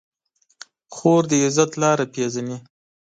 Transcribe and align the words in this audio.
خور 0.95 1.23
د 1.29 1.31
عزت 1.45 1.71
لاره 1.81 2.05
پېژني. 2.13 2.57